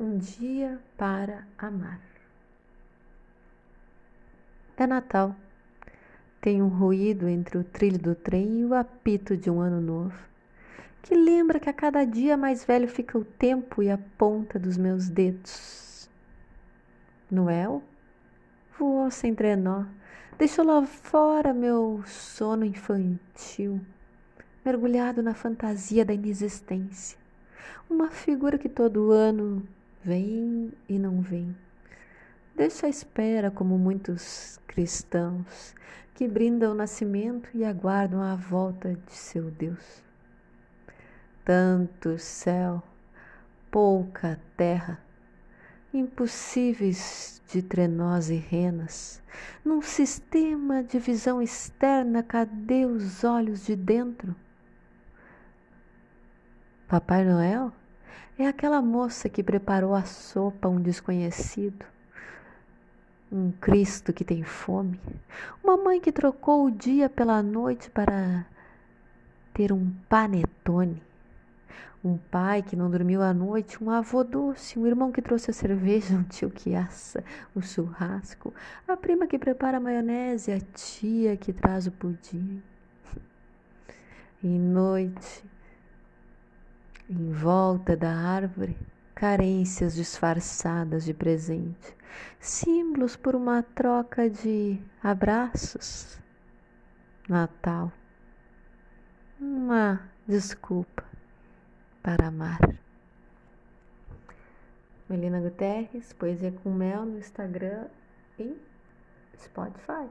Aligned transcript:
Um 0.00 0.16
dia 0.16 0.78
para 0.96 1.44
amar. 1.58 1.98
É 4.76 4.86
Natal. 4.86 5.34
Tem 6.40 6.62
um 6.62 6.68
ruído 6.68 7.26
entre 7.26 7.58
o 7.58 7.64
trilho 7.64 7.98
do 7.98 8.14
trem 8.14 8.60
e 8.60 8.64
o 8.64 8.74
apito 8.74 9.36
de 9.36 9.50
um 9.50 9.60
ano 9.60 9.80
novo, 9.80 10.16
que 11.02 11.16
lembra 11.16 11.58
que 11.58 11.68
a 11.68 11.72
cada 11.72 12.04
dia 12.04 12.36
mais 12.36 12.64
velho 12.64 12.86
fica 12.86 13.18
o 13.18 13.24
tempo 13.24 13.82
e 13.82 13.90
a 13.90 13.98
ponta 13.98 14.56
dos 14.56 14.76
meus 14.76 15.08
dedos. 15.08 16.08
Noel 17.28 17.82
voou 18.78 19.10
sem 19.10 19.34
trenó, 19.34 19.84
deixou 20.38 20.64
lá 20.64 20.80
fora 20.86 21.52
meu 21.52 22.04
sono 22.06 22.64
infantil, 22.64 23.80
mergulhado 24.64 25.24
na 25.24 25.34
fantasia 25.34 26.04
da 26.04 26.14
inexistência. 26.14 27.18
Uma 27.90 28.12
figura 28.12 28.56
que 28.56 28.68
todo 28.68 29.10
ano 29.10 29.66
vem 30.04 30.72
e 30.88 30.98
não 30.98 31.20
vem. 31.20 31.56
Deixa 32.54 32.86
à 32.86 32.90
espera, 32.90 33.50
como 33.50 33.78
muitos 33.78 34.58
cristãos 34.66 35.74
que 36.14 36.26
brindam 36.26 36.72
o 36.72 36.74
nascimento 36.74 37.48
e 37.54 37.64
aguardam 37.64 38.20
a 38.20 38.34
volta 38.34 38.94
de 38.94 39.12
seu 39.12 39.50
Deus. 39.50 40.02
Tanto 41.44 42.18
céu, 42.18 42.82
pouca 43.70 44.40
terra, 44.56 44.98
impossíveis 45.94 47.40
de 47.48 47.62
trenós 47.62 48.28
e 48.28 48.34
renas, 48.34 49.22
num 49.64 49.80
sistema 49.80 50.82
de 50.82 50.98
visão 50.98 51.40
externa, 51.40 52.22
cadê 52.22 52.84
os 52.84 53.22
olhos 53.22 53.66
de 53.66 53.76
dentro? 53.76 54.34
Papai 56.88 57.24
Noel 57.24 57.72
é 58.38 58.46
aquela 58.46 58.80
moça 58.80 59.28
que 59.28 59.42
preparou 59.42 59.94
a 59.94 60.04
sopa 60.04 60.68
a 60.68 60.70
um 60.70 60.80
desconhecido, 60.80 61.84
um 63.30 63.50
Cristo 63.52 64.12
que 64.12 64.24
tem 64.24 64.42
fome, 64.42 65.00
uma 65.62 65.76
mãe 65.76 66.00
que 66.00 66.12
trocou 66.12 66.66
o 66.66 66.70
dia 66.70 67.08
pela 67.08 67.42
noite 67.42 67.90
para 67.90 68.46
ter 69.52 69.72
um 69.72 69.92
panetone, 70.08 71.02
um 72.04 72.16
pai 72.16 72.62
que 72.62 72.76
não 72.76 72.90
dormiu 72.90 73.22
à 73.22 73.34
noite, 73.34 73.82
um 73.82 73.90
avô 73.90 74.22
doce, 74.22 74.78
um 74.78 74.86
irmão 74.86 75.10
que 75.10 75.20
trouxe 75.20 75.50
a 75.50 75.54
cerveja, 75.54 76.14
um 76.16 76.22
tio 76.22 76.50
que 76.50 76.74
assa 76.74 77.24
o 77.54 77.60
churrasco, 77.60 78.54
a 78.86 78.96
prima 78.96 79.26
que 79.26 79.38
prepara 79.38 79.78
a 79.78 79.80
maionese, 79.80 80.52
a 80.52 80.60
tia 80.60 81.36
que 81.36 81.52
traz 81.52 81.86
o 81.86 81.92
pudim. 81.92 82.62
E 84.42 84.46
noite, 84.46 85.44
em 87.08 87.32
volta 87.32 87.96
da 87.96 88.12
árvore, 88.12 88.76
carências 89.14 89.94
disfarçadas 89.94 91.04
de 91.04 91.14
presente, 91.14 91.96
símbolos 92.38 93.16
por 93.16 93.34
uma 93.34 93.62
troca 93.62 94.28
de 94.28 94.80
abraços. 95.02 96.20
Natal. 97.28 97.92
Uma 99.38 100.00
desculpa 100.26 101.04
para 102.02 102.28
amar. 102.28 102.58
Melina 105.08 105.40
Guterres, 105.40 106.12
Poesia 106.12 106.52
com 106.52 106.70
Mel 106.70 107.04
no 107.04 107.18
Instagram 107.18 107.86
e 108.38 108.56
Spotify. 109.38 110.08